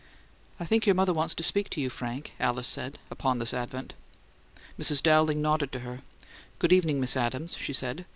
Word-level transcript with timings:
"I 0.59 0.65
think 0.65 0.87
your 0.87 0.95
mother 0.95 1.13
wants 1.13 1.35
to 1.35 1.43
speak 1.43 1.69
to 1.69 1.79
you, 1.79 1.91
Frank," 1.91 2.33
Alice 2.39 2.67
said, 2.67 2.97
upon 3.11 3.37
this 3.37 3.53
advent. 3.53 3.93
Mrs. 4.79 5.03
Dowling 5.03 5.43
nodded 5.43 5.71
to 5.73 5.81
her. 5.81 5.99
"Good 6.57 6.73
evening, 6.73 6.99
Miss 6.99 7.15
Adams," 7.15 7.55
she 7.55 7.71
said. 7.71 8.05